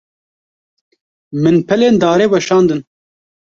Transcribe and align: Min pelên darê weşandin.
Min 1.41 1.57
pelên 1.67 1.95
darê 2.01 2.27
weşandin. 2.33 2.81